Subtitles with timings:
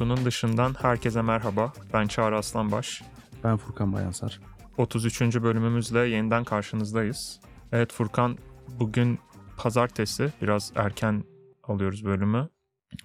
[0.00, 1.72] Kutunun dışından herkese merhaba.
[1.92, 3.02] Ben Çağrı Aslanbaş.
[3.44, 4.40] Ben Furkan Bayansar.
[4.78, 5.20] 33.
[5.20, 7.40] bölümümüzle yeniden karşınızdayız.
[7.72, 8.38] Evet Furkan
[8.68, 9.18] bugün
[9.56, 11.24] pazartesi biraz erken
[11.62, 12.48] alıyoruz bölümü.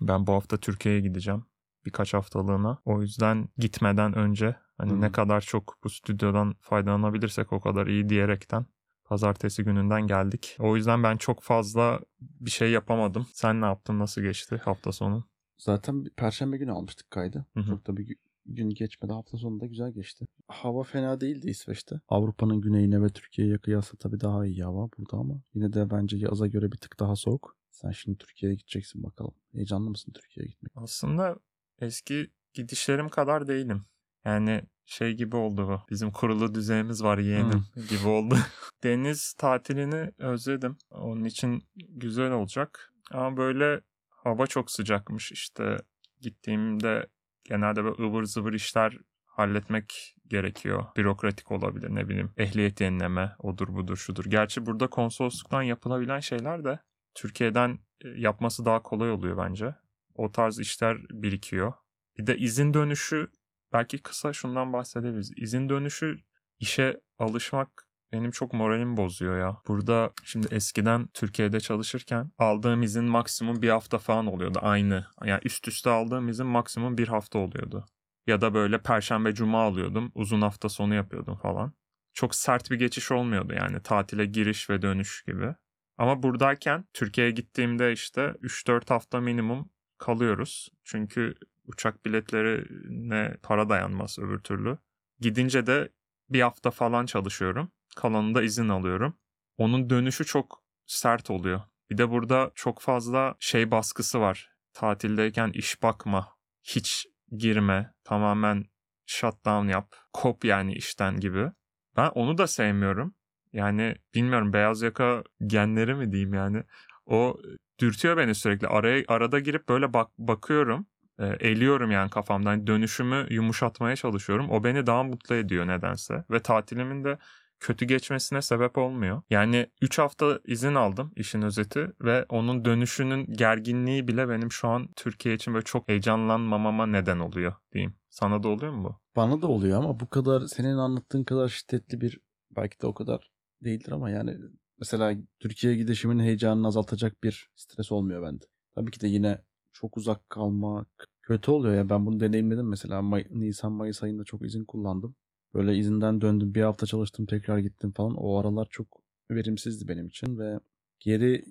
[0.02, 1.46] Ben bu hafta Türkiye'ye gideceğim
[1.86, 2.78] birkaç haftalığına.
[2.86, 5.02] O yüzden gitmeden önce hani Hı.
[5.02, 8.66] ne kadar çok bu stüdyodan faydalanabilirsek o kadar iyi diyerekten
[9.05, 10.57] pazartesi gününden geldik.
[10.60, 13.27] O yüzden ben çok fazla bir şey yapamadım.
[13.33, 14.00] Sen ne yaptın?
[14.00, 15.35] Nasıl geçti hafta sonu?
[15.57, 17.45] Zaten bir- Perşembe günü almıştık kaydı.
[17.54, 17.68] Hı hı.
[17.68, 19.13] Çok da bir gü- gün geçmedi.
[19.13, 20.25] Hafta sonunda güzel geçti.
[20.47, 22.01] Hava fena değildi İsveç'te.
[22.09, 26.47] Avrupa'nın güneyine ve Türkiye'ye kıyasla tabii daha iyi hava burada ama yine de bence yaza
[26.47, 27.57] göre bir tık daha soğuk.
[27.71, 29.33] Sen şimdi Türkiye'ye gideceksin bakalım.
[29.54, 30.71] Heyecanlı mısın Türkiye'ye gitmek?
[30.75, 31.36] Aslında
[31.79, 33.85] eski gidişlerim kadar değilim.
[34.25, 35.80] Yani şey gibi oldu bu.
[35.91, 38.35] Bizim kurulu düzenimiz var yeğenim gibi oldu.
[38.83, 40.77] Deniz tatilini özledim.
[40.91, 42.93] Onun için güzel olacak.
[43.11, 43.81] Ama böyle
[44.25, 45.77] hava çok sıcakmış işte.
[46.21, 47.07] Gittiğimde
[47.43, 50.85] genelde böyle ıvır zıvır işler halletmek gerekiyor.
[50.97, 52.31] Bürokratik olabilir ne bileyim.
[52.37, 54.25] Ehliyet yenileme odur budur şudur.
[54.25, 56.79] Gerçi burada konsolosluktan yapılabilen şeyler de
[57.15, 59.75] Türkiye'den e, yapması daha kolay oluyor bence.
[60.15, 61.73] O tarz işler birikiyor.
[62.17, 63.27] Bir de izin dönüşü
[63.73, 65.31] belki kısa şundan bahsedebiliriz.
[65.37, 66.19] İzin dönüşü
[66.59, 69.58] işe alışmak benim çok moralimi bozuyor ya.
[69.67, 75.06] Burada şimdi eskiden Türkiye'de çalışırken aldığım izin maksimum bir hafta falan oluyordu aynı.
[75.25, 77.86] Yani üst üste aldığım izin maksimum bir hafta oluyordu.
[78.28, 80.11] Ya da böyle perşembe cuma alıyordum.
[80.16, 81.73] Uzun hafta sonu yapıyordum falan.
[82.14, 85.56] Çok sert bir geçiş olmuyordu yani tatile giriş ve dönüş gibi.
[85.98, 90.70] Ama buradayken Türkiye'ye gittiğimde işte 3-4 hafta minimum kalıyoruz.
[90.83, 91.36] Çünkü
[91.67, 94.78] uçak biletlerine para dayanmaz öbür türlü.
[95.20, 95.89] Gidince de
[96.30, 97.72] bir hafta falan çalışıyorum.
[97.95, 99.17] Kalanında izin alıyorum.
[99.57, 101.61] Onun dönüşü çok sert oluyor.
[101.89, 104.49] Bir de burada çok fazla şey baskısı var.
[104.73, 106.27] Tatildeyken iş bakma,
[106.64, 108.65] hiç girme, tamamen
[109.05, 111.52] shutdown yap, kop yani işten gibi.
[111.97, 113.15] Ben onu da sevmiyorum.
[113.53, 116.64] Yani bilmiyorum beyaz yaka genleri mi diyeyim yani.
[117.05, 117.37] O
[117.80, 118.67] dürtüyor beni sürekli.
[118.67, 120.87] Araya arada girip böyle bak bakıyorum.
[121.20, 122.67] E, eliyorum yani kafamdan.
[122.67, 124.49] Dönüşümü yumuşatmaya çalışıyorum.
[124.49, 126.25] O beni daha mutlu ediyor nedense.
[126.31, 127.17] Ve tatilimin de
[127.65, 129.22] kötü geçmesine sebep olmuyor.
[129.30, 134.88] Yani 3 hafta izin aldım işin özeti ve onun dönüşünün gerginliği bile benim şu an
[134.96, 137.94] Türkiye için böyle çok heyecanlanmamama neden oluyor diyeyim.
[138.09, 138.96] Sana da oluyor mu bu?
[139.16, 142.20] Bana da oluyor ama bu kadar senin anlattığın kadar şiddetli bir
[142.56, 143.31] belki de o kadar
[143.64, 144.38] değildir ama yani
[144.80, 148.46] mesela Türkiye'ye gidişimin heyecanını azaltacak bir stres olmuyor bende.
[148.76, 149.42] Tabii ki de yine
[149.74, 150.88] çok uzak kalmak
[151.22, 155.16] kötü oluyor ya ben bunu deneyimledim mesela May- Nisan Mayıs ayında çok izin kullandım.
[155.56, 159.02] Böyle izinden döndüm bir hafta çalıştım tekrar gittim falan o aralar çok
[159.32, 160.60] verimsizdi benim için ve
[161.00, 161.46] geri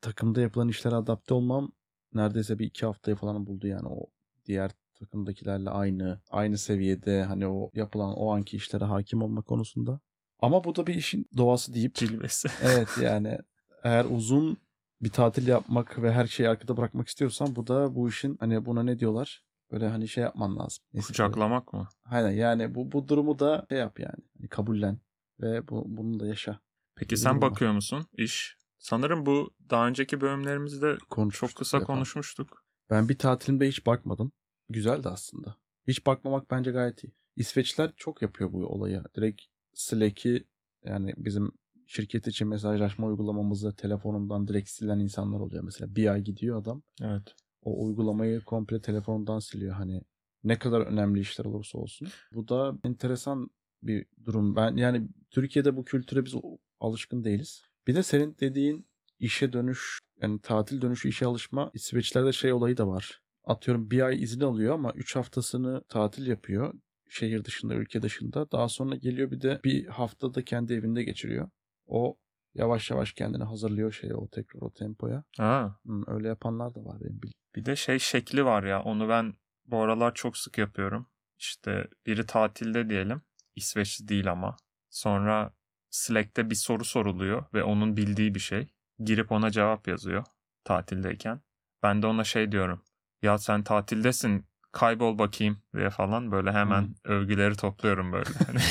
[0.00, 1.72] takımda yapılan işlere adapte olmam
[2.14, 4.06] neredeyse bir iki haftayı falan buldu yani o
[4.46, 10.00] diğer takımdakilerle aynı aynı seviyede hani o yapılan o anki işlere hakim olma konusunda.
[10.40, 12.48] Ama bu da bir işin doğası deyip Cilvesi.
[12.62, 13.38] evet yani
[13.84, 14.56] eğer uzun
[15.02, 18.82] bir tatil yapmak ve her şeyi arkada bırakmak istiyorsan bu da bu işin hani buna
[18.82, 19.43] ne diyorlar?
[19.74, 20.84] Böyle hani şey yapman lazım.
[20.92, 21.88] Neyse, Kucaklamak mı?
[22.04, 24.24] Aynen yani bu bu durumu da şey yap yani.
[24.38, 24.98] Hani kabullen
[25.40, 26.60] ve bu, bunu da yaşa.
[26.96, 27.42] Peki sen var.
[27.42, 28.56] bakıyor musun iş?
[28.78, 31.86] Sanırım bu daha önceki bölümlerimizde çok Konuşmuştuk kısa defa.
[31.86, 32.64] konuşmuştuk.
[32.90, 34.32] Ben bir tatilimde hiç bakmadım.
[34.68, 35.56] Güzeldi aslında.
[35.88, 37.12] Hiç bakmamak bence gayet iyi.
[37.36, 39.02] İsveçliler çok yapıyor bu olayı.
[39.16, 39.42] Direkt
[39.72, 40.44] Slack'i
[40.84, 41.52] yani bizim
[41.86, 45.64] şirket için mesajlaşma uygulamamızı telefonundan direkt silen insanlar oluyor.
[45.64, 46.82] Mesela bir ay gidiyor adam.
[47.02, 47.34] Evet.
[47.64, 49.74] O uygulamayı komple telefonundan siliyor.
[49.74, 50.02] Hani
[50.44, 52.08] ne kadar önemli işler olursa olsun.
[52.34, 53.50] Bu da enteresan
[53.82, 54.56] bir durum.
[54.56, 56.34] Ben yani Türkiye'de bu kültüre biz
[56.80, 57.62] alışkın değiliz.
[57.86, 58.86] Bir de senin dediğin
[59.18, 63.20] işe dönüş yani tatil dönüşü işe alışma İsveçlerde şey olayı da var.
[63.44, 66.74] Atıyorum bir ay izin alıyor ama 3 haftasını tatil yapıyor.
[67.08, 68.50] Şehir dışında, ülke dışında.
[68.52, 71.50] Daha sonra geliyor bir de bir haftada kendi evinde geçiriyor.
[71.86, 72.16] O
[72.54, 75.24] yavaş yavaş kendini hazırlıyor şeye o tekrar o tempoya.
[75.36, 75.80] Ha.
[75.82, 77.43] Hmm, öyle yapanlar da var benim bildiğim.
[77.56, 79.34] Bir de şey şekli var ya onu ben
[79.66, 81.06] bu aralar çok sık yapıyorum.
[81.38, 83.22] İşte biri tatilde diyelim.
[83.56, 84.56] İsveçli değil ama.
[84.90, 85.54] Sonra
[85.90, 88.68] Slack'te bir soru soruluyor ve onun bildiği bir şey.
[88.98, 90.24] Girip ona cevap yazıyor
[90.64, 91.40] tatildeyken.
[91.82, 92.82] Ben de ona şey diyorum.
[93.22, 96.94] Ya sen tatildesin kaybol bakayım diye falan böyle hemen Hmm.
[97.04, 98.30] övgüleri topluyorum böyle.
[98.46, 98.58] Hani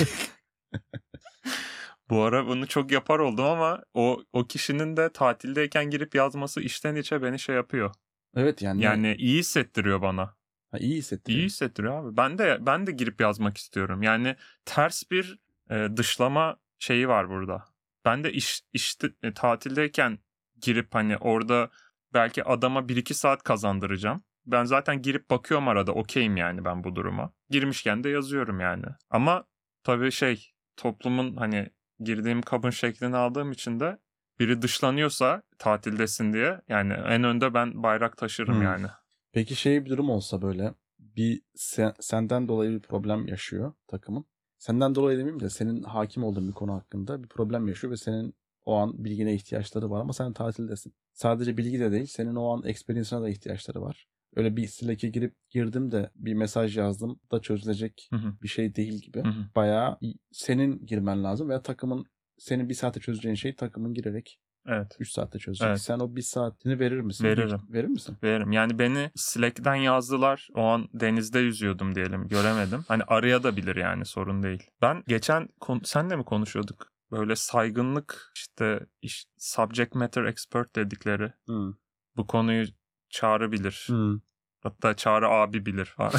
[2.10, 6.96] Bu ara bunu çok yapar oldum ama o o kişinin de tatildeyken girip yazması içten
[6.96, 7.92] içe beni şey yapıyor.
[8.36, 8.84] Evet yani.
[8.84, 10.36] Yani iyi hissettiriyor bana.
[10.72, 11.44] ha, iyi hissettiriyor.
[11.44, 12.18] İyi hissettiriyor abi.
[12.18, 14.04] Ben de ben de girip yazmak istiyorum.
[14.04, 14.36] Yani
[14.66, 15.40] ters bir
[15.70, 17.66] e, dışlama şeyi var burada.
[18.06, 20.20] Ben de iş işte e, tatildeyken
[20.62, 21.70] girip hani orada
[22.14, 24.24] belki adama 1-2 saat kazandıracağım.
[24.46, 27.34] Ben zaten girip bakıyorum arada okeyim yani ben bu duruma.
[27.50, 28.86] Girmişken de yazıyorum yani.
[29.10, 29.46] Ama
[29.84, 31.70] tabii şey toplumun hani
[32.00, 33.98] girdiğim kabın şeklini aldığım için de
[34.40, 38.64] biri dışlanıyorsa tatildesin diye yani en önde ben bayrak taşırım Hmm.
[38.64, 38.86] yani.
[39.32, 44.26] Peki şey bir durum olsa böyle bir sen- senden dolayı bir problem yaşıyor takımın.
[44.58, 48.34] Senden dolayı demeyeyim de senin hakim olduğun bir konu hakkında bir problem yaşıyor ve senin
[48.66, 50.94] o an bilgine ihtiyaçları var ama sen tatildesin.
[51.14, 54.08] Sadece bilgi de değil senin o an experience'ına da ihtiyaçları var.
[54.36, 58.34] Öyle bir Slack'e girip girdim de bir mesaj yazdım da çözülecek Hı hı.
[58.44, 59.24] bir şey değil gibi.
[59.24, 59.46] Hı hı.
[59.56, 59.98] Bayağı
[60.32, 62.06] senin girmen lazım veya takımın
[62.38, 65.68] senin bir saate çözeceğin şeyi takımın girerek Evet 3 saatte çözecek.
[65.68, 65.82] Evet.
[65.82, 67.26] Sen o bir saatini verir misin?
[67.26, 67.62] Veririm.
[67.70, 68.18] Verir misin?
[68.24, 68.52] veririm.
[68.52, 70.48] Yani beni Slack'ten yazdılar.
[70.56, 72.28] O an denizde yüzüyordum diyelim.
[72.28, 72.84] Göremedim.
[72.88, 74.64] Hani araya da bilir yani sorun değil.
[74.82, 75.50] Ben geçen
[75.84, 76.88] senle mi konuşuyorduk?
[77.12, 81.74] Böyle saygınlık işte iş, subject matter expert dedikleri Hı.
[82.18, 82.66] bu konuyu
[83.10, 83.86] Çağrı bilir.
[83.90, 84.22] Hı.
[84.60, 86.12] Hatta Çağrı abi bilir falan.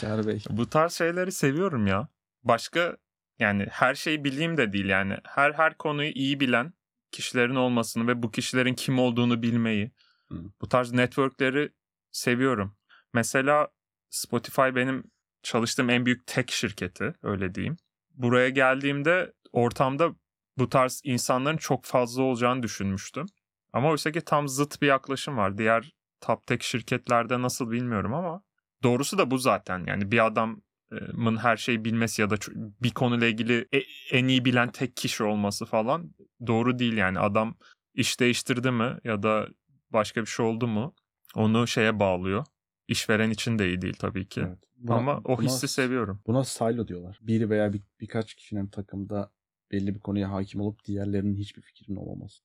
[0.00, 0.42] Çağrı Bey.
[0.50, 2.08] bu tarz şeyleri seviyorum ya.
[2.44, 2.96] Başka
[3.42, 5.16] yani her şeyi bileyim de değil yani.
[5.24, 6.72] Her her konuyu iyi bilen
[7.10, 9.92] kişilerin olmasını ve bu kişilerin kim olduğunu bilmeyi.
[10.28, 10.34] Hı.
[10.60, 11.72] Bu tarz networkleri
[12.12, 12.76] seviyorum.
[13.14, 13.68] Mesela
[14.10, 15.04] Spotify benim
[15.42, 17.76] çalıştığım en büyük tech şirketi öyle diyeyim.
[18.10, 20.14] Buraya geldiğimde ortamda
[20.58, 23.26] bu tarz insanların çok fazla olacağını düşünmüştüm.
[23.72, 25.58] Ama oysa ki tam zıt bir yaklaşım var.
[25.58, 28.42] Diğer top tech şirketlerde nasıl bilmiyorum ama
[28.82, 29.84] doğrusu da bu zaten.
[29.86, 30.16] Yani bir
[30.92, 32.34] adamın her şeyi bilmesi ya da
[32.82, 33.82] bir konuyla ilgili e-
[34.18, 36.14] en iyi bilen tek kişi olması falan
[36.46, 37.18] doğru değil yani.
[37.18, 37.54] Adam
[37.94, 39.48] iş değiştirdi mi ya da
[39.90, 40.94] başka bir şey oldu mu
[41.34, 42.44] onu şeye bağlıyor.
[42.88, 44.40] İşveren için de iyi değil tabii ki.
[44.46, 44.58] Evet.
[44.76, 46.20] Buna- Ama o buna- hissi seviyorum.
[46.26, 47.18] Buna silo diyorlar.
[47.22, 49.30] Biri veya bir, birkaç kişinin takımda
[49.72, 52.42] belli bir konuya hakim olup diğerlerinin hiçbir fikrinin olmaması.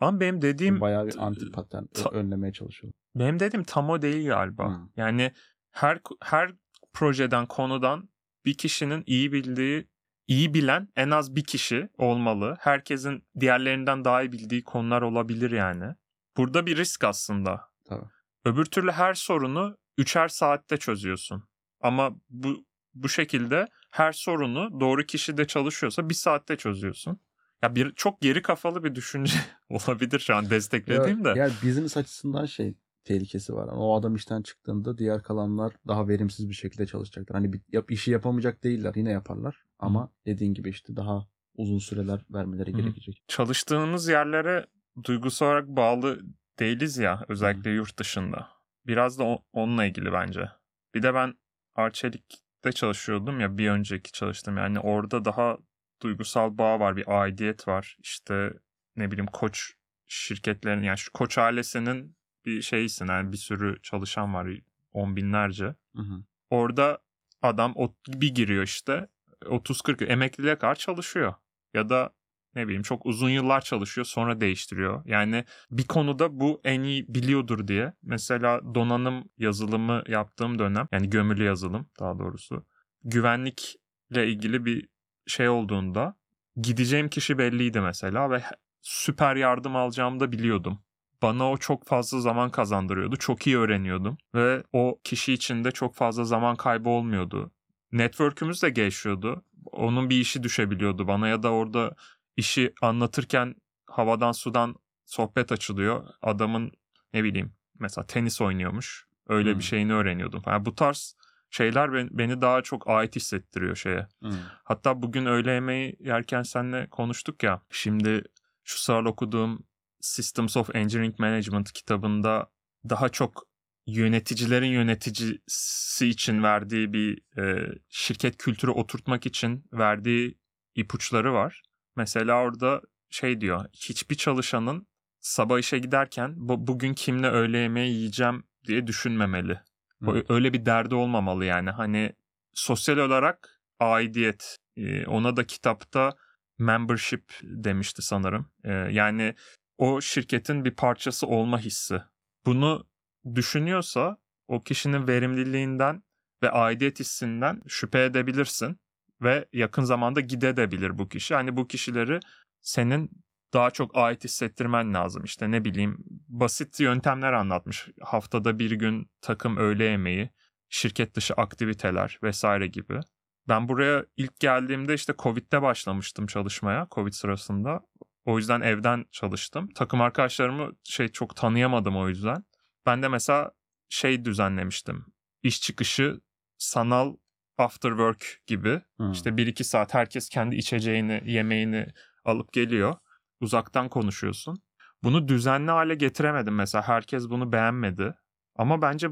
[0.00, 2.92] Ama benim dediğim Bayağı bir anti pattern önlemeye çalışıyor.
[3.14, 4.68] benim dediğim tam o değil galiba.
[4.78, 4.88] Hmm.
[4.96, 5.32] Yani
[5.70, 6.52] her her
[6.98, 8.08] projeden konudan
[8.44, 9.88] bir kişinin iyi bildiği
[10.26, 12.56] iyi bilen en az bir kişi olmalı.
[12.60, 15.94] Herkesin diğerlerinden daha iyi bildiği konular olabilir yani.
[16.36, 17.60] Burada bir risk aslında.
[17.88, 18.04] Tabii.
[18.44, 21.44] Öbür türlü her sorunu üçer saatte çözüyorsun.
[21.80, 22.64] Ama bu
[22.94, 27.20] bu şekilde her sorunu doğru kişi de çalışıyorsa bir saatte çözüyorsun.
[27.62, 31.28] Ya bir çok geri kafalı bir düşünce olabilir şu an desteklediğim de.
[31.28, 32.74] Ya, yani business açısından şey
[33.04, 33.68] tehlikesi var.
[33.68, 37.34] Yani o adam işten çıktığında diğer kalanlar daha verimsiz bir şekilde çalışacaklar.
[37.34, 38.92] Hani bir, yap, işi yapamayacak değiller.
[38.96, 39.62] Yine yaparlar.
[39.78, 43.22] Ama dediğin gibi işte daha uzun süreler vermeleri gerekecek.
[43.28, 44.66] çalıştığımız yerlere
[45.04, 46.20] duygusal olarak bağlı
[46.58, 48.48] değiliz ya özellikle yurt dışında.
[48.86, 50.48] Biraz da o- onunla ilgili bence.
[50.94, 51.34] Bir de ben
[51.74, 55.58] Arçelik'te çalışıyordum ya bir önceki çalıştım yani orada daha
[56.02, 58.52] duygusal bağ var bir aidiyet var işte
[58.96, 59.72] ne bileyim koç
[60.06, 62.16] şirketlerin yani şu koç ailesinin
[62.48, 64.48] bir şeysin yani bir sürü çalışan var
[64.92, 65.64] on binlerce.
[65.96, 66.22] Hı hı.
[66.50, 66.98] Orada
[67.42, 69.08] adam o- bir giriyor işte
[69.46, 71.34] 30-40 emekliliğe kadar çalışıyor.
[71.74, 72.10] Ya da
[72.54, 75.02] ne bileyim çok uzun yıllar çalışıyor sonra değiştiriyor.
[75.04, 77.92] Yani bir konuda bu en iyi biliyordur diye.
[78.02, 82.66] Mesela donanım yazılımı yaptığım dönem yani gömülü yazılım daha doğrusu.
[83.04, 84.88] Güvenlikle ilgili bir
[85.26, 86.16] şey olduğunda
[86.56, 88.42] gideceğim kişi belliydi mesela ve
[88.82, 90.78] süper yardım alacağımı da biliyordum.
[91.22, 93.16] Bana o çok fazla zaman kazandırıyordu.
[93.16, 94.18] Çok iyi öğreniyordum.
[94.34, 97.50] Ve o kişi için de çok fazla zaman kaybı olmuyordu.
[97.92, 99.44] Network'ümüz de gelişiyordu.
[99.72, 101.94] Onun bir işi düşebiliyordu bana ya da orada
[102.36, 103.54] işi anlatırken
[103.86, 106.06] havadan sudan sohbet açılıyor.
[106.22, 106.72] Adamın
[107.14, 109.06] ne bileyim mesela tenis oynuyormuş.
[109.28, 109.58] Öyle Hmm.
[109.58, 110.42] bir şeyini öğreniyordum.
[110.46, 111.16] Yani bu tarz
[111.50, 114.06] şeyler ben- beni daha çok ait hissettiriyor şeye.
[114.22, 114.30] Hı.
[114.64, 117.62] Hatta bugün öğle yemeği yerken seninle konuştuk ya.
[117.70, 118.22] Şimdi
[118.64, 119.64] şu sıralar okuduğum
[120.00, 122.50] Systems of Engineering Management kitabında
[122.88, 123.48] daha çok
[123.86, 130.38] yöneticilerin yöneticisi için verdiği bir e, şirket kültürü oturtmak için verdiği
[130.74, 131.62] ipuçları var.
[131.96, 133.64] Mesela orada şey diyor.
[133.72, 134.86] Hiçbir çalışanın
[135.20, 139.60] sabah işe giderken bu, bugün kimle öğle yemeği yiyeceğim diye düşünmemeli.
[140.04, 140.24] Hı.
[140.28, 141.70] Öyle bir derdi olmamalı yani.
[141.70, 142.12] Hani
[142.52, 144.58] sosyal olarak aidiyet.
[144.76, 146.12] Ee, ona da kitapta
[146.58, 148.50] membership demişti sanırım.
[148.64, 149.34] Ee, yani
[149.78, 152.02] o şirketin bir parçası olma hissi.
[152.46, 152.86] Bunu
[153.34, 154.16] düşünüyorsa
[154.48, 156.02] o kişinin verimliliğinden
[156.42, 158.80] ve aidiyet hissinden şüphe edebilirsin
[159.22, 161.34] ve yakın zamanda gidebilir bu kişi.
[161.34, 162.20] Hani bu kişileri
[162.60, 163.10] senin
[163.54, 165.24] daha çok ait hissettirmen lazım.
[165.24, 167.88] İşte ne bileyim basit yöntemler anlatmış.
[168.00, 170.30] Haftada bir gün takım öğle yemeği,
[170.68, 173.00] şirket dışı aktiviteler vesaire gibi.
[173.48, 177.80] Ben buraya ilk geldiğimde işte Covid'de başlamıştım çalışmaya Covid sırasında.
[178.28, 179.68] O yüzden evden çalıştım.
[179.74, 182.44] Takım arkadaşlarımı şey çok tanıyamadım o yüzden.
[182.86, 183.52] Ben de mesela
[183.88, 185.06] şey düzenlemiştim.
[185.42, 186.20] İş çıkışı
[186.58, 187.16] sanal
[187.58, 188.82] after work gibi.
[189.00, 189.10] Hı.
[189.12, 191.86] İşte 1-2 saat herkes kendi içeceğini, yemeğini
[192.24, 192.94] alıp geliyor.
[193.40, 194.62] Uzaktan konuşuyorsun.
[195.02, 196.88] Bunu düzenli hale getiremedim mesela.
[196.88, 198.14] Herkes bunu beğenmedi.
[198.56, 199.08] Ama bence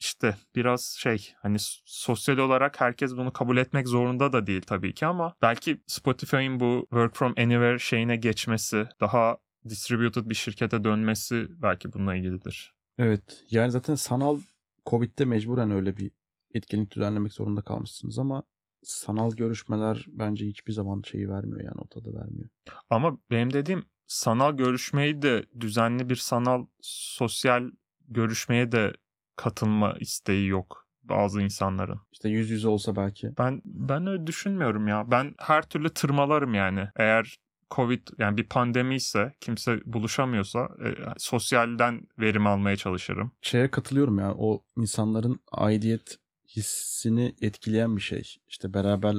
[0.00, 5.06] işte biraz şey hani sosyal olarak herkes bunu kabul etmek zorunda da değil tabii ki
[5.06, 9.38] ama belki Spotify'ın bu work from anywhere şeyine geçmesi, daha
[9.68, 12.74] distributed bir şirkete dönmesi belki bununla ilgilidir.
[12.98, 13.44] Evet.
[13.50, 14.40] Yani zaten sanal
[14.86, 16.10] Covid'de mecburen öyle bir
[16.54, 18.42] etkinlik düzenlemek zorunda kalmışsınız ama
[18.82, 22.48] sanal görüşmeler bence hiçbir zaman şeyi vermiyor yani o tadı vermiyor.
[22.90, 27.70] Ama benim dediğim sanal görüşmeyi de düzenli bir sanal sosyal
[28.08, 28.92] görüşmeye de
[29.38, 32.00] katılma isteği yok bazı insanların.
[32.12, 33.30] İşte yüz yüze olsa belki.
[33.38, 35.10] Ben ben öyle düşünmüyorum ya.
[35.10, 36.88] Ben her türlü tırmalarım yani.
[36.96, 37.38] Eğer
[37.70, 43.32] Covid yani bir pandemi ise kimse buluşamıyorsa e, sosyalden verim almaya çalışırım.
[43.42, 46.18] Şeye katılıyorum ya o insanların aidiyet
[46.56, 48.36] hissini etkileyen bir şey.
[48.48, 49.16] İşte beraber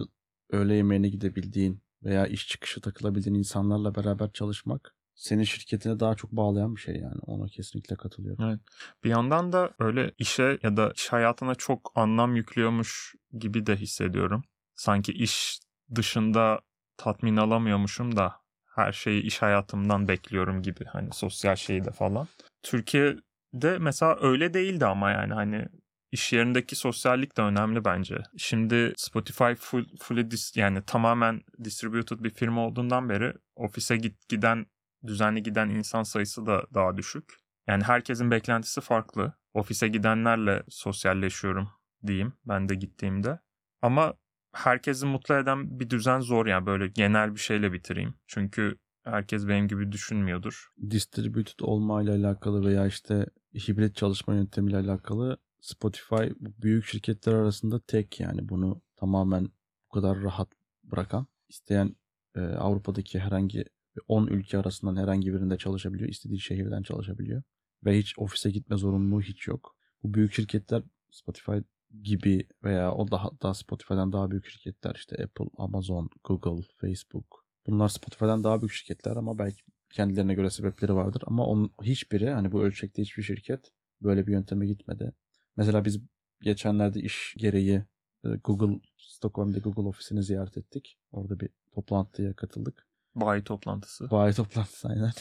[0.49, 6.75] öğle yemeğine gidebildiğin veya iş çıkışı takılabildiğin insanlarla beraber çalışmak senin şirketine daha çok bağlayan
[6.75, 7.19] bir şey yani.
[7.21, 8.45] Ona kesinlikle katılıyorum.
[8.45, 8.59] Evet.
[9.03, 14.43] Bir yandan da öyle işe ya da iş hayatına çok anlam yüklüyormuş gibi de hissediyorum.
[14.75, 15.59] Sanki iş
[15.95, 16.59] dışında
[16.97, 18.35] tatmin alamıyormuşum da
[18.75, 22.27] her şeyi iş hayatımdan bekliyorum gibi hani sosyal şeyi de falan.
[22.63, 25.65] Türkiye'de mesela öyle değildi ama yani hani
[26.11, 28.17] iş yerindeki sosyallik de önemli bence.
[28.37, 34.65] Şimdi Spotify full, fully dis, yani tamamen distributed bir firma olduğundan beri ofise git, giden
[35.07, 37.37] düzenli giden insan sayısı da daha düşük.
[37.67, 39.33] Yani herkesin beklentisi farklı.
[39.53, 41.69] Ofise gidenlerle sosyalleşiyorum
[42.07, 43.39] diyeyim ben de gittiğimde.
[43.81, 44.13] Ama
[44.53, 48.13] herkesi mutlu eden bir düzen zor yani böyle genel bir şeyle bitireyim.
[48.27, 50.69] Çünkü herkes benim gibi düşünmüyordur.
[50.89, 53.25] Distributed olmayla alakalı veya işte
[53.67, 59.49] hibrit çalışma yöntemiyle alakalı Spotify büyük şirketler arasında tek yani bunu tamamen
[59.85, 60.49] bu kadar rahat
[60.83, 61.95] bırakan isteyen
[62.35, 63.65] e, Avrupa'daki herhangi
[64.07, 66.09] 10 ülke arasından herhangi birinde çalışabiliyor.
[66.09, 67.43] istediği şehirden çalışabiliyor.
[67.85, 69.75] Ve hiç ofise gitme zorunluluğu hiç yok.
[70.03, 71.57] Bu büyük şirketler Spotify
[72.03, 77.45] gibi veya o daha, daha Spotify'dan daha büyük şirketler işte Apple, Amazon, Google, Facebook.
[77.67, 81.23] Bunlar Spotify'dan daha büyük şirketler ama belki kendilerine göre sebepleri vardır.
[81.25, 85.13] Ama onun hiçbiri hani bu ölçekte hiçbir şirket böyle bir yönteme gitmedi.
[85.57, 85.99] Mesela biz
[86.41, 87.83] geçenlerde iş gereği
[88.25, 90.97] e, Google Stockholm'da Google ofisini ziyaret ettik.
[91.11, 92.88] Orada bir toplantıya katıldık.
[93.15, 94.11] Bayi toplantısı.
[94.11, 95.11] Bayi toplantısı aynen.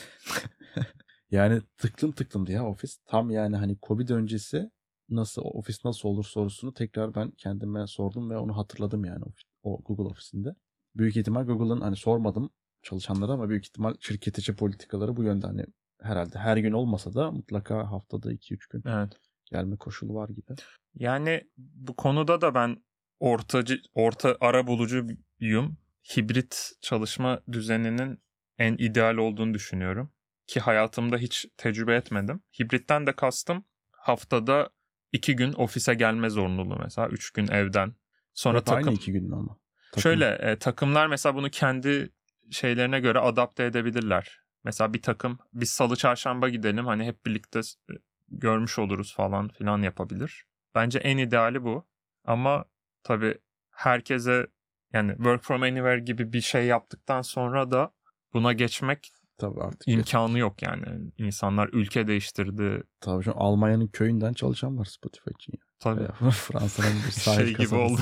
[1.30, 2.98] yani tıklım tıklımdı ya ofis.
[3.06, 4.70] Tam yani hani Covid öncesi
[5.08, 9.24] nasıl ofis nasıl olur sorusunu tekrar ben kendime sordum ve onu hatırladım yani
[9.62, 10.54] o Google ofisinde.
[10.96, 12.50] Büyük ihtimal Google'ın hani sormadım
[12.82, 15.64] çalışanlara ama büyük ihtimal şirket içi politikaları bu yönde hani
[16.00, 19.12] herhalde her gün olmasa da mutlaka haftada 2-3 gün evet.
[19.44, 20.54] gelme koşulu var gibi.
[20.94, 22.76] Yani bu konuda da ben
[23.20, 25.76] ortacı orta ara bulucuyum.
[26.16, 28.22] Hibrit çalışma düzeninin
[28.58, 30.12] en ideal olduğunu düşünüyorum.
[30.46, 32.40] Ki hayatımda hiç tecrübe etmedim.
[32.60, 34.70] Hibritten de kastım haftada
[35.12, 37.08] iki gün ofise gelme zorunluluğu mesela.
[37.08, 37.94] Üç gün evden.
[38.34, 38.88] Sonra Hep takım...
[38.88, 39.58] Aynı iki gün ama?
[39.90, 40.02] Takım.
[40.02, 42.12] Şöyle e, takımlar mesela bunu kendi
[42.50, 44.40] şeylerine göre adapte edebilirler.
[44.64, 47.92] Mesela bir takım biz salı çarşamba gidelim hani hep birlikte e,
[48.28, 50.44] görmüş oluruz falan filan yapabilir.
[50.74, 51.86] Bence en ideali bu.
[52.24, 52.64] Ama
[53.02, 53.38] tabii
[53.70, 54.46] herkese
[54.92, 57.92] yani work from anywhere gibi bir şey yaptıktan sonra da
[58.34, 60.84] buna geçmek Tabii artık imkanı yok yani.
[61.18, 62.82] İnsanlar ülke değiştirdi.
[63.00, 65.52] Tabii şu Almanya'nın köyünden çalışan var Spotify için.
[65.52, 65.58] Ya.
[65.80, 66.30] Tabii.
[66.30, 68.00] Fransa'nın bir sahil şey gibi oldu.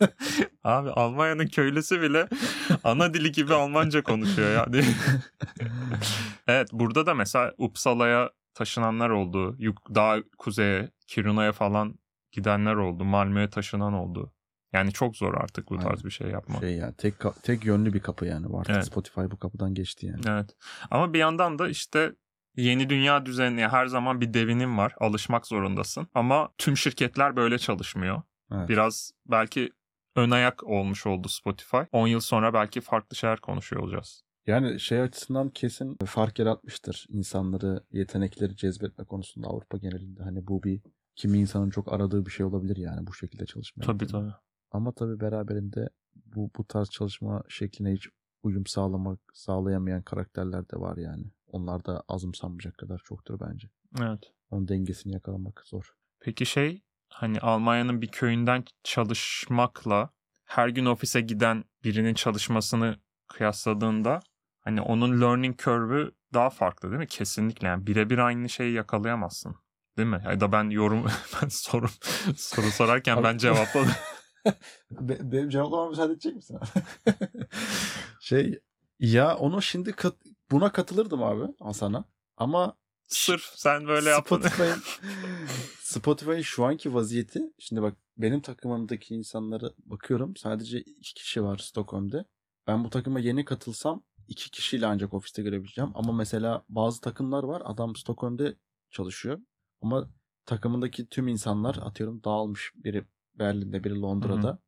[0.64, 2.28] Abi Almanya'nın köylüsü bile
[2.84, 4.84] ana dili gibi Almanca konuşuyor yani.
[6.48, 9.58] evet burada da mesela Uppsala'ya taşınanlar oldu.
[9.94, 11.98] Daha kuzeye, Kiruna'ya falan
[12.32, 13.04] gidenler oldu.
[13.04, 14.32] Malmö'ye taşınan oldu.
[14.72, 16.04] Yani çok zor artık bu tarz Aynen.
[16.04, 16.60] bir şey yapmak.
[16.60, 18.46] Şey yani tek tek yönlü bir kapı yani.
[18.56, 18.86] Artık Evet.
[18.86, 20.20] Spotify bu kapıdan geçti yani.
[20.28, 20.56] Evet.
[20.90, 22.12] Ama bir yandan da işte
[22.56, 24.94] yeni dünya düzeni her zaman bir devinim var.
[25.00, 26.08] Alışmak zorundasın.
[26.14, 28.22] Ama tüm şirketler böyle çalışmıyor.
[28.52, 28.68] Evet.
[28.68, 29.70] Biraz belki
[30.16, 31.76] ön ayak olmuş oldu Spotify.
[31.92, 34.22] 10 yıl sonra belki farklı şeyler konuşuyor olacağız.
[34.46, 37.06] Yani şey açısından kesin fark yaratmıştır.
[37.08, 40.22] İnsanları, yetenekleri cezbetme konusunda Avrupa genelinde.
[40.22, 40.80] Hani bu bir
[41.16, 43.86] kimi insanın çok aradığı bir şey olabilir yani bu şekilde çalışmaya.
[43.86, 44.32] Tabii tabii.
[44.70, 48.08] Ama tabii beraberinde bu bu tarz çalışma şekline hiç
[48.42, 51.24] uyum sağlamak sağlayamayan karakterler de var yani.
[51.52, 53.68] Onlar da azımsanmayacak kadar çoktur bence.
[54.00, 54.32] Evet.
[54.50, 55.94] Onun dengesini yakalamak zor.
[56.20, 60.10] Peki şey hani Almanya'nın bir köyünden çalışmakla
[60.44, 62.96] her gün ofise giden birinin çalışmasını
[63.28, 64.20] kıyasladığında
[64.60, 67.06] hani onun learning curve'ü daha farklı değil mi?
[67.06, 69.56] Kesinlikle yani birebir aynı şeyi yakalayamazsın.
[69.96, 70.22] Değil mi?
[70.24, 71.04] Ya da ben yorum
[71.42, 71.86] ben soru
[72.36, 73.92] soru sorarken ben cevapladım.
[74.90, 76.58] Be- benim cevaplamama müsaade edecek misin?
[78.20, 78.60] şey
[78.98, 82.04] ya onu şimdi kat- buna katılırdım abi Hasan'a.
[82.36, 84.36] Ama Sırf sen böyle yaptın.
[84.36, 84.82] Spotify'ın
[85.80, 92.24] Spotify'ın şu anki vaziyeti şimdi bak benim takımımdaki insanlara bakıyorum sadece iki kişi var Stockholm'de.
[92.66, 95.90] Ben bu takıma yeni katılsam iki kişiyle ancak ofiste görebileceğim.
[95.94, 98.54] Ama mesela bazı takımlar var adam Stockholm'de
[98.90, 99.38] çalışıyor.
[99.82, 100.10] Ama
[100.46, 102.72] takımındaki tüm insanlar atıyorum dağılmış.
[102.74, 103.04] Biri
[103.40, 104.58] Berlin'de biri Londra'da.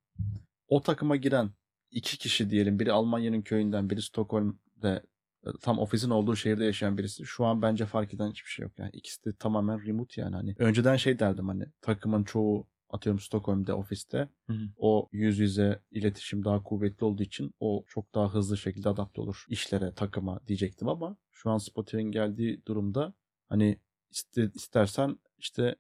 [0.69, 1.51] O takıma giren
[1.91, 5.03] iki kişi diyelim biri Almanya'nın köyünden biri Stockholm'de
[5.47, 7.27] e, tam ofisin olduğu şehirde yaşayan birisi.
[7.27, 8.73] Şu an bence fark eden hiçbir şey yok.
[8.79, 10.37] Yani ikisi de tamamen remote yani.
[10.37, 14.29] Hani önceden şey derdim hani takımın çoğu atıyorum Stockholm'de ofiste.
[14.47, 14.69] Hı hı.
[14.77, 19.45] O yüz yüze iletişim daha kuvvetli olduğu için o çok daha hızlı şekilde adapte olur
[19.49, 23.15] işlere, takıma diyecektim ama şu an Spotify'ın geldiği durumda
[23.49, 23.79] hani
[24.11, 25.77] iste, istersen işte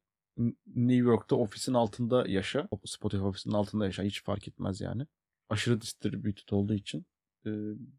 [0.67, 2.69] New York'ta ofisin altında yaşa.
[2.85, 4.03] Spotify ofisinin altında yaşa.
[4.03, 5.07] Hiç fark etmez yani.
[5.49, 7.07] Aşırı distributed olduğu için
[7.47, 7.51] e,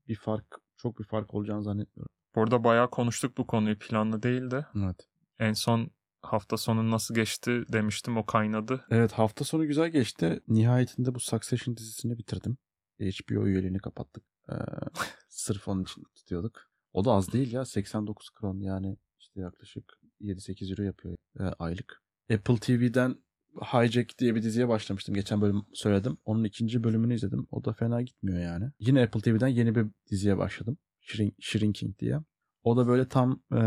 [0.07, 0.45] bir fark
[0.77, 2.13] çok bir fark olacağını zannetmiyorum.
[2.35, 4.65] Bu arada bayağı konuştuk bu konuyu planlı değil de.
[4.75, 5.07] Evet.
[5.39, 8.85] En son hafta sonu nasıl geçti demiştim o kaynadı.
[8.89, 10.41] Evet hafta sonu güzel geçti.
[10.47, 12.57] Nihayetinde bu Succession dizisini bitirdim.
[12.99, 14.23] HBO üyeliğini kapattık.
[14.49, 14.53] Ee,
[15.29, 16.69] sırf onun için tutuyorduk.
[16.93, 17.65] O da az değil ya.
[17.65, 22.02] 89 kron yani işte yaklaşık 7-8 euro yapıyor e, aylık.
[22.31, 23.15] Apple TV'den
[23.61, 25.15] Hijack diye bir diziye başlamıştım.
[25.15, 26.17] Geçen bölüm söyledim.
[26.25, 27.47] Onun ikinci bölümünü izledim.
[27.51, 28.71] O da fena gitmiyor yani.
[28.79, 30.77] Yine Apple TV'den yeni bir diziye başladım.
[31.01, 32.19] Shrink, Shrinking diye.
[32.63, 33.61] O da böyle tam e,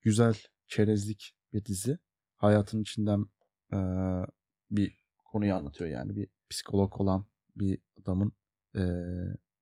[0.00, 0.34] güzel
[0.66, 1.98] çerezlik bir dizi.
[2.36, 3.24] Hayatın içinden
[3.72, 3.78] e,
[4.70, 6.16] bir konuyu anlatıyor yani.
[6.16, 7.26] Bir psikolog olan
[7.56, 8.32] bir adamın
[8.76, 8.82] e,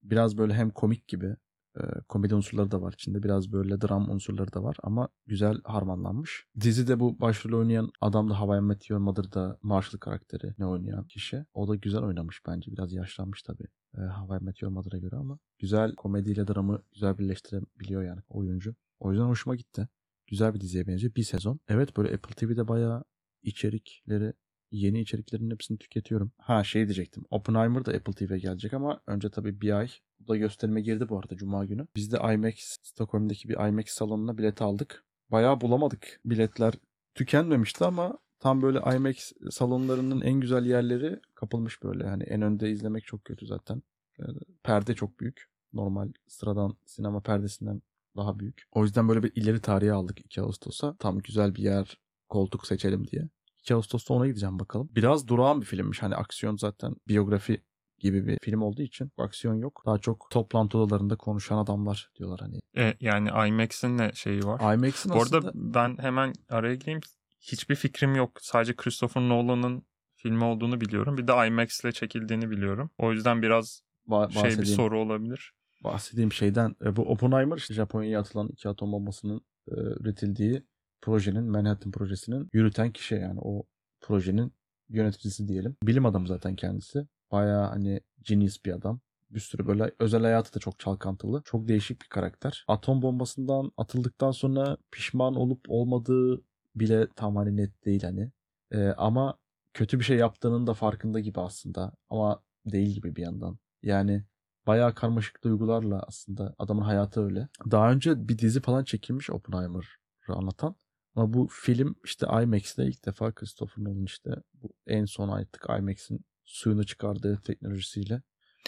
[0.02, 1.36] biraz böyle hem komik gibi
[1.76, 3.22] e, komedi unsurları da var içinde.
[3.22, 6.46] Biraz böyle dram unsurları da var ama güzel harmanlanmış.
[6.60, 11.44] Dizide bu başrol oynayan adam da Hawaii Met Mother'da Marshall karakteri ne oynayan kişi.
[11.54, 12.72] O da güzel oynamış bence.
[12.72, 13.66] Biraz yaşlanmış tabii.
[13.96, 18.74] E, Hawaii Met Mother'a göre ama güzel komediyle dramı güzel birleştirebiliyor yani oyuncu.
[18.98, 19.88] O yüzden hoşuma gitti.
[20.26, 21.14] Güzel bir diziye benziyor.
[21.14, 21.60] Bir sezon.
[21.68, 23.04] Evet böyle Apple TV'de bayağı
[23.42, 24.32] içerikleri
[24.70, 26.32] yeni içeriklerin hepsini tüketiyorum.
[26.38, 27.24] Ha şey diyecektim.
[27.30, 29.88] Oppenheimer da Apple TV'ye gelecek ama önce tabii bir ay.
[30.20, 31.86] Bu da gösterime girdi bu arada Cuma günü.
[31.96, 35.04] Biz de IMAX, Stockholm'daki bir IMAX salonuna bilet aldık.
[35.30, 36.20] Bayağı bulamadık.
[36.24, 36.74] Biletler
[37.14, 42.08] tükenmemişti ama tam böyle IMAX salonlarının en güzel yerleri kapılmış böyle.
[42.08, 43.82] Hani en önde izlemek çok kötü zaten.
[44.20, 44.22] Ee,
[44.62, 45.48] Perde çok büyük.
[45.72, 47.82] Normal sıradan sinema perdesinden
[48.16, 48.62] daha büyük.
[48.72, 50.96] O yüzden böyle bir ileri tarihe aldık 2 Ağustos'a.
[50.96, 51.98] Tam güzel bir yer
[52.28, 53.28] koltuk seçelim diye.
[53.58, 54.88] 2 Ağustos'ta ona gideceğim bakalım.
[54.94, 56.02] Biraz durağan bir filmmiş.
[56.02, 57.62] Hani aksiyon zaten biyografi
[58.04, 59.82] gibi bir film olduğu için aksiyon yok.
[59.86, 62.60] Daha çok toplantı odalarında konuşan adamlar diyorlar hani.
[62.76, 64.74] E, yani IMAX'in ne şeyi var?
[64.74, 67.00] IMAX'in aslında ben hemen araya gireyim.
[67.40, 68.38] Hiçbir fikrim yok.
[68.40, 69.82] Sadece Christopher Nolan'ın
[70.16, 71.18] filmi olduğunu biliyorum.
[71.18, 72.90] Bir de IMAX ile çekildiğini biliyorum.
[72.98, 75.52] O yüzden biraz ba- şey bir bahsedeyim, soru olabilir.
[75.84, 76.76] bahsedeyim şeyden.
[76.84, 80.62] E, bu Oppenheimer işte Japonya'ya atılan iki atom bombasının e, üretildiği
[81.02, 83.62] projenin Manhattan projesinin yürüten kişi yani o
[84.00, 84.52] projenin
[84.88, 85.76] yöneticisi diyelim.
[85.82, 87.06] Bilim adamı zaten kendisi.
[87.34, 89.00] Bayağı hani genius bir adam.
[89.30, 91.42] Bir sürü böyle özel hayatı da çok çalkantılı.
[91.44, 92.64] Çok değişik bir karakter.
[92.68, 96.42] Atom bombasından atıldıktan sonra pişman olup olmadığı
[96.74, 98.30] bile tam hani net değil hani.
[98.72, 99.38] Ee, ama
[99.72, 101.92] kötü bir şey yaptığının da farkında gibi aslında.
[102.10, 103.58] Ama değil gibi bir yandan.
[103.82, 104.24] Yani
[104.66, 107.48] bayağı karmaşık duygularla aslında adamın hayatı öyle.
[107.70, 110.76] Daha önce bir dizi falan çekilmiş Oppenheimer'ı anlatan.
[111.16, 116.24] Ama bu film işte IMAX'te ilk defa Christopher Nolan işte bu en son artık IMAX'in
[116.44, 118.22] suyunu çıkardığı teknolojisiyle.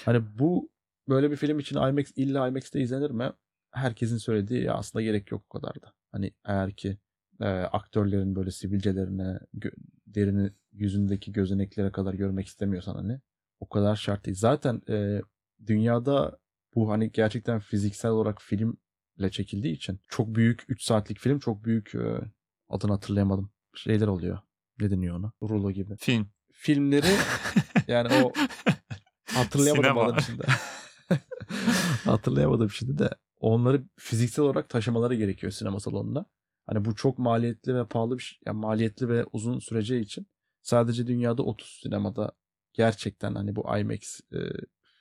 [0.05, 0.71] Hani bu
[1.09, 3.33] böyle bir film için IMAX illa IMAX'te izlenir mi?
[3.71, 5.93] Herkesin söylediği ya aslında gerek yok o kadar da.
[6.13, 6.99] Hani eğer ki
[7.41, 13.21] e, aktörlerin böyle sivilcelerine, gö- derini yüzündeki gözeneklere kadar görmek istemiyorsan hani
[13.61, 14.37] o kadar şart değil.
[14.37, 15.23] Zaten e,
[15.67, 16.39] dünyada
[16.75, 21.95] bu hani gerçekten fiziksel olarak filmle çekildiği için çok büyük 3 saatlik film çok büyük
[21.95, 22.21] e,
[22.69, 23.51] adını hatırlayamadım.
[23.75, 24.39] Şeyler oluyor.
[24.81, 25.33] Ne deniyor ona?
[25.43, 25.97] Rulo gibi.
[25.97, 26.29] Film.
[26.59, 27.07] Filmleri
[27.89, 28.33] yani o
[29.25, 30.05] hatırlayamadım Sinema.
[30.05, 30.45] adam şimdi.
[32.05, 36.25] hatırlayamadım şimdi de onları fiziksel olarak taşımaları gerekiyor sinema salonuna.
[36.67, 38.39] Hani bu çok maliyetli ve pahalı bir şey.
[38.47, 40.27] Yani maliyetli ve uzun süreceği için
[40.63, 42.33] sadece dünyada 30 sinemada
[42.73, 44.39] gerçekten hani bu IMAX e,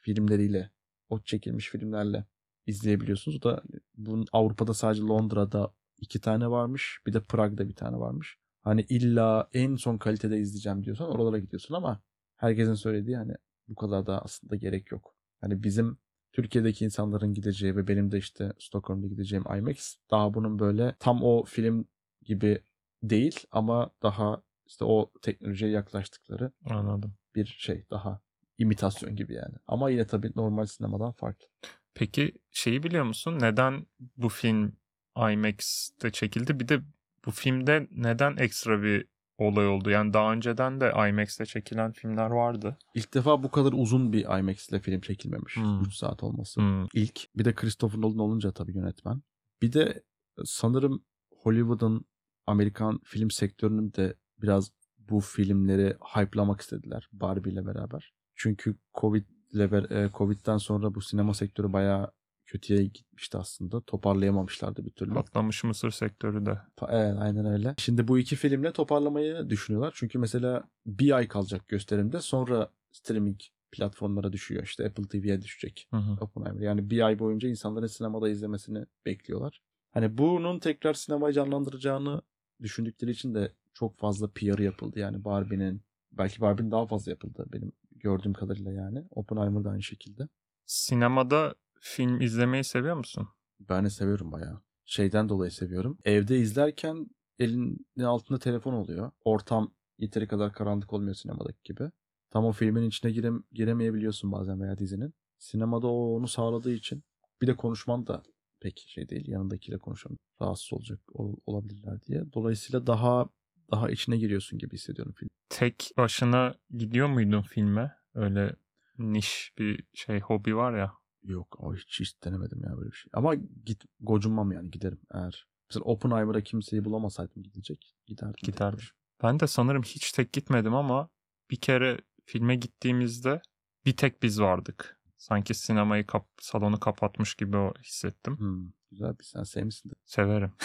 [0.02, 0.72] filmleriyle
[1.10, 2.26] o çekilmiş filmlerle
[2.66, 3.38] izleyebiliyorsunuz.
[3.38, 3.64] O da
[3.98, 7.00] bunun Avrupa'da sadece Londra'da iki tane varmış.
[7.08, 8.38] Bir de Prag'da bir tane varmış.
[8.66, 12.02] Hani illa en son kalitede izleyeceğim diyorsan oralara gidiyorsun ama
[12.36, 13.34] herkesin söylediği hani
[13.68, 15.16] bu kadar da aslında gerek yok.
[15.42, 15.98] Hani bizim
[16.32, 21.44] Türkiye'deki insanların gideceği ve benim de işte Stockholm'da gideceğim IMAX daha bunun böyle tam o
[21.44, 21.88] film
[22.22, 22.64] gibi
[23.04, 27.14] değil ama daha işte o teknolojiye yaklaştıkları Anladım.
[27.36, 28.22] bir şey daha
[28.58, 29.56] imitasyon gibi yani.
[29.68, 31.48] Ama yine tabii normal sinemadan farklı.
[31.94, 33.38] Peki şeyi biliyor musun?
[33.40, 33.86] Neden
[34.18, 34.76] bu film
[35.18, 36.60] IMAX'te çekildi?
[36.60, 36.82] Bir de
[37.26, 39.08] bu filmde neden ekstra bir
[39.38, 39.90] olay oldu?
[39.90, 42.78] Yani daha önceden de IMAX'te çekilen filmler vardı.
[42.96, 45.56] İlk defa bu kadar uzun bir IMAX ile film çekilmemiş.
[45.56, 45.84] Hmm.
[45.84, 46.62] 3 saat olması.
[46.62, 46.88] Hmm.
[46.94, 47.28] İlk.
[47.36, 49.22] Bir de Christopher Nolan olunca tabii yönetmen.
[49.62, 50.04] Bir de
[50.46, 51.04] sanırım
[51.36, 52.06] Hollywood'un
[52.48, 58.14] Amerikan film sektörünün de biraz bu filmleri hype'lamak istediler Barbie ile beraber.
[58.36, 62.12] Çünkü Covid ile e, Covid'den sonra bu sinema sektörü bayağı
[62.46, 63.82] kötüye gitmişti aslında.
[63.82, 65.14] Toparlayamamışlardı bir türlü.
[65.14, 66.58] Patlamış mısır sektörü de.
[66.90, 67.76] Evet aynen öyle.
[67.78, 69.94] Şimdi bu iki filmle toparlamayı düşünüyorlar.
[69.96, 73.40] Çünkü mesela bir ay kalacak gösterimde sonra streaming
[73.72, 74.64] platformlara düşüyor.
[74.64, 76.12] İşte Apple TV'ye düşecek Hı hı.
[76.22, 76.62] Oppenheimer.
[76.62, 79.62] Yani bir ay boyunca insanların sinemada izlemesini bekliyorlar.
[79.92, 82.22] Hani bunun tekrar sinemayı canlandıracağını
[82.62, 85.00] düşündükleri için de çok fazla PR yapıldı.
[85.00, 85.82] Yani Barbie'nin
[86.12, 89.04] belki Barbie'nin daha fazla yapıldı benim gördüğüm kadarıyla yani.
[89.12, 90.28] Oppenheimer da aynı şekilde.
[90.66, 91.56] Sinemada
[91.86, 93.28] film izlemeyi seviyor musun?
[93.60, 94.62] Ben de seviyorum bayağı.
[94.86, 95.98] Şeyden dolayı seviyorum.
[96.04, 97.08] Evde izlerken
[97.40, 99.12] elinin altında telefon oluyor.
[99.26, 101.92] Ortam yeteri kadar karanlık olmuyor sinemadaki gibi.
[102.32, 105.14] Tam o filmin içine girem giremeyebiliyorsun bazen veya dizinin.
[105.38, 107.04] Sinemada o onu sağladığı için
[107.42, 108.24] bir de konuşman da
[108.60, 109.28] pek şey değil.
[109.28, 112.24] Yanındakiyle konuşan rahatsız olacak ol- olabilirler diye.
[112.34, 113.30] Dolayısıyla daha
[113.72, 115.30] daha içine giriyorsun gibi hissediyorum film.
[115.50, 117.92] Tek başına gidiyor muydun filme?
[118.14, 118.56] Öyle
[118.98, 120.92] niş bir şey hobi var ya.
[121.26, 123.10] Yok o hiç, hiç denemedim ya böyle bir şey.
[123.14, 123.36] Ama
[123.66, 125.48] git gocunmam yani giderim eğer.
[125.70, 127.96] Mesela Oppenheimer'a kimseyi bulamasaydım gidecek.
[128.06, 128.34] Giderdim.
[128.78, 128.96] başıma.
[129.24, 131.10] Ben de sanırım hiç tek gitmedim ama
[131.52, 133.42] bir kere filme gittiğimizde
[133.86, 135.00] bir tek biz vardık.
[135.18, 138.40] Sanki sinemayı kap salonu kapatmış gibi o hissettim.
[138.40, 139.94] Hmm, güzel bir sen sevmişsin de.
[140.06, 140.52] Severim.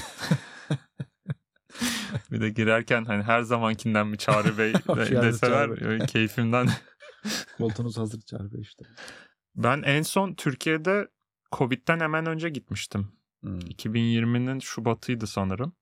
[2.30, 4.74] bir de girerken hani her zamankinden mi Çağrı Bey
[5.78, 6.68] de, öyle keyfimden.
[7.58, 8.84] Koltuğunuz hazır Çağrı Bey işte.
[9.56, 11.08] Ben en son Türkiye'de
[11.52, 13.12] Covid'den hemen önce gitmiştim.
[13.40, 13.58] Hmm.
[13.58, 15.72] 2020'nin Şubat'ıydı sanırım.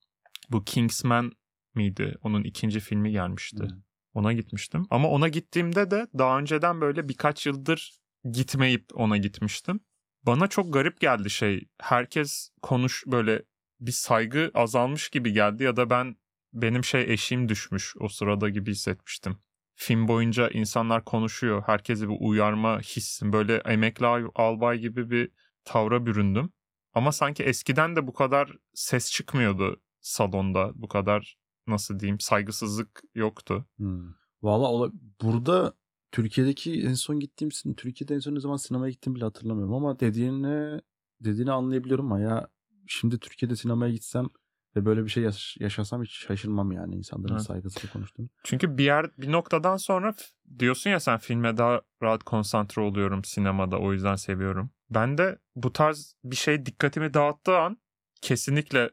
[0.50, 1.32] Bu Kingsman
[1.74, 2.14] miydi?
[2.22, 3.62] Onun ikinci filmi gelmişti.
[3.62, 3.82] Hmm.
[4.14, 4.86] Ona gitmiştim.
[4.90, 7.98] Ama ona gittiğimde de daha önceden böyle birkaç yıldır
[8.32, 9.80] gitmeyip ona gitmiştim.
[10.22, 11.68] Bana çok garip geldi şey.
[11.80, 13.42] Herkes konuş böyle
[13.80, 16.16] bir saygı azalmış gibi geldi ya da ben
[16.52, 19.38] benim şey eşiğim düşmüş o sırada gibi hissetmiştim.
[19.80, 21.62] Film boyunca insanlar konuşuyor.
[21.66, 23.32] Herkese bir uyarma hissim.
[23.32, 25.30] Böyle emekli albay gibi bir
[25.64, 26.50] tavra büründüm.
[26.94, 30.72] Ama sanki eskiden de bu kadar ses çıkmıyordu salonda.
[30.74, 33.66] Bu kadar nasıl diyeyim saygısızlık yoktu.
[33.76, 34.14] Hmm.
[34.42, 35.74] Valla burada
[36.12, 40.80] Türkiye'deki en son gittiğim Türkiye'de en son ne zaman sinemaya gittim bile hatırlamıyorum ama dediğini
[41.20, 42.48] dediğini anlayabiliyorum ama ya
[42.86, 44.28] şimdi Türkiye'de sinemaya gitsem
[44.76, 47.42] ve böyle bir şey yaş- yaşasam hiç şaşırmam yani insanların Evet.
[47.42, 48.28] saygısıyla konuştuğunu.
[48.44, 50.14] Çünkü bir yer bir noktadan sonra
[50.58, 54.70] diyorsun ya sen filme daha rahat konsantre oluyorum sinemada o yüzden seviyorum.
[54.90, 57.78] Ben de bu tarz bir şey dikkatimi dağıttığı an
[58.22, 58.90] kesinlikle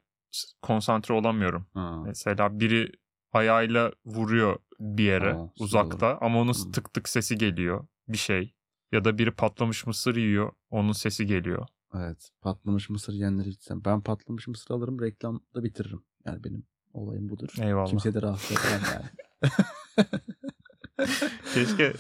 [0.62, 1.68] konsantre olamıyorum.
[2.06, 2.92] Mesela biri
[3.32, 6.72] ayağıyla vuruyor bir yere Aa, uzakta ama onun Hı.
[6.72, 8.54] tık tık sesi geliyor bir şey.
[8.92, 11.68] Ya da biri patlamış mısır yiyor onun sesi geliyor.
[11.94, 12.30] Evet.
[12.42, 13.86] Patlamış mısır yiyenleri gitsem.
[13.86, 16.04] Ben patlamış mısır alırım reklamda bitiririm.
[16.26, 17.50] Yani benim olayım budur.
[17.62, 17.90] Eyvallah.
[17.90, 19.06] Kimseye de rahatsız etmem yani.
[21.54, 21.94] Keşke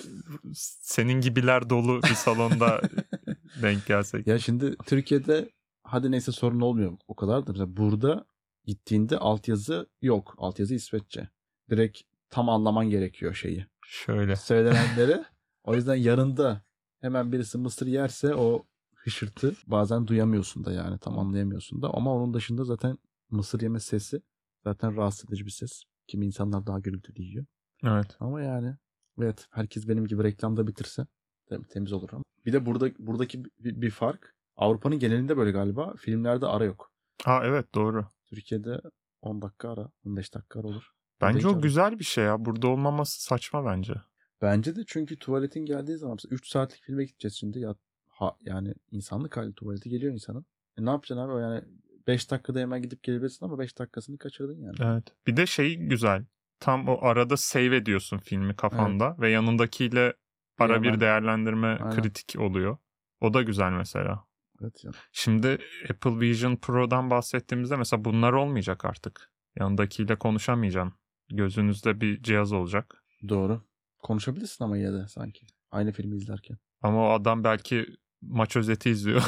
[0.81, 2.81] senin gibiler dolu bir salonda
[3.61, 4.27] denk gelsek.
[4.27, 5.49] Ya şimdi Türkiye'de
[5.83, 8.25] hadi neyse sorun olmuyor o kadar da mesela burada
[8.65, 10.35] gittiğinde altyazı yok.
[10.37, 11.29] Altyazı İsveççe.
[11.69, 13.65] Direkt tam anlaman gerekiyor şeyi.
[13.85, 14.35] Şöyle.
[14.35, 15.23] Söylenenleri.
[15.63, 16.61] o yüzden yanında
[17.01, 18.65] hemen birisi mısır yerse o
[19.05, 22.97] hışırtı bazen duyamıyorsun da yani tam anlayamıyorsun da ama onun dışında zaten
[23.29, 24.21] mısır yeme sesi
[24.63, 25.83] zaten rahatsız edici bir ses.
[26.07, 27.45] Kimi insanlar daha gürültülü yiyor.
[27.83, 28.17] Evet.
[28.19, 28.75] Ama yani
[29.21, 31.07] evet herkes benim gibi reklamda bitirse
[31.49, 32.23] tabii temiz olur ama.
[32.45, 36.91] Bir de burada buradaki bir, bir fark Avrupa'nın genelinde böyle galiba filmlerde ara yok.
[37.25, 38.05] Aa evet doğru.
[38.29, 38.81] Türkiye'de
[39.21, 40.91] 10 dakika ara 15 dakika ara olur.
[41.21, 42.45] Bence o ara- güzel bir şey ya.
[42.45, 43.93] Burada olmaması saçma bence.
[44.41, 47.75] Bence de çünkü tuvaletin geldiği zaman mesela 3 saatlik filme gideceğiz şimdi ya
[48.15, 50.45] ha, yani insanlık hali tuvaleti geliyor insanın.
[50.77, 51.61] E ne yapacaksın abi o yani
[52.07, 54.75] 5 dakikada hemen gidip gelebilirsin ama 5 dakikasını kaçırdın yani.
[54.79, 55.03] Evet.
[55.27, 56.25] Bir de şey güzel.
[56.59, 60.13] Tam o arada save ediyorsun filmi kafanda ve yanındakiyle
[60.59, 61.95] ara bir değerlendirme Aynen.
[61.95, 62.77] kritik oluyor.
[63.21, 64.25] O da güzel mesela.
[64.61, 64.91] Evet ya.
[65.11, 65.57] Şimdi
[65.89, 69.31] Apple Vision Pro'dan bahsettiğimizde mesela bunlar olmayacak artık.
[69.59, 70.93] Yanındakiyle konuşamayacaksın.
[71.29, 73.03] Gözünüzde bir cihaz olacak.
[73.29, 73.61] Doğru.
[74.03, 75.45] Konuşabilirsin ama yine de sanki.
[75.71, 76.57] Aynı filmi izlerken.
[76.81, 77.85] Ama o adam belki
[78.27, 79.21] maç özeti izliyor.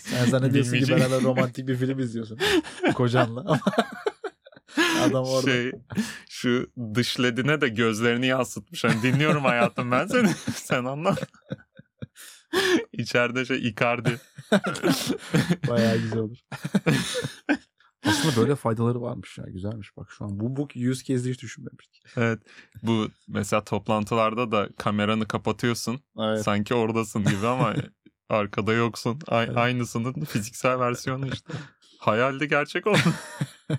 [0.00, 2.38] Sen zannediyorsun ki beraber romantik bir film izliyorsun.
[2.94, 3.60] Kocanla.
[5.02, 5.50] Adam orada.
[5.50, 5.72] Şey
[6.30, 8.84] şu dış ledine de gözlerini yansıtmış.
[8.84, 10.28] Hani dinliyorum hayatım ben seni.
[10.54, 11.16] Sen anla.
[12.92, 14.20] İçeride şey Icardi.
[15.68, 16.38] Bayağı güzel olur.
[18.06, 19.44] Aslında böyle faydaları varmış ya.
[19.44, 20.40] Güzelmiş bak şu an.
[20.40, 22.02] Bu, bu yüz kez hiç düşünmemiştik.
[22.16, 22.42] Evet.
[22.82, 26.00] Bu mesela toplantılarda da kameranı kapatıyorsun.
[26.18, 26.42] Evet.
[26.42, 27.74] Sanki oradasın gibi ama
[28.28, 29.18] arkada yoksun.
[29.28, 29.56] A- Evet.
[29.56, 31.52] Aynısının fiziksel versiyonu işte.
[31.98, 32.98] Hayalde gerçek oldu.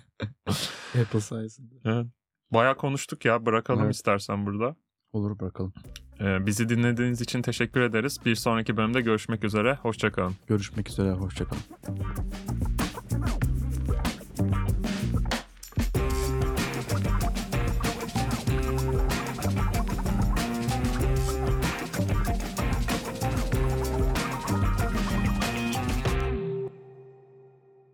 [1.01, 1.75] Apple sayesinde.
[1.85, 2.05] Evet.
[2.51, 3.45] Bayağı konuştuk ya.
[3.45, 3.95] Bırakalım Evet.
[3.95, 4.75] istersen burada.
[5.13, 5.73] Olur bırakalım.
[6.19, 8.17] Ee, bizi dinlediğiniz için teşekkür ederiz.
[8.25, 9.75] Bir sonraki bölümde görüşmek üzere.
[9.75, 10.35] Hoşçakalın.
[10.47, 11.11] Görüşmek üzere.
[11.11, 11.63] Hoşçakalın.